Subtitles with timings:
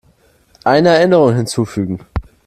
[0.63, 1.99] Eine Erinnerung hinzufügen.